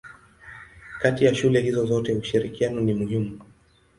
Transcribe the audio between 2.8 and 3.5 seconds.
ni muhimu.